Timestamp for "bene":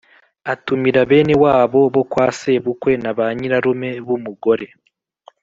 1.09-1.33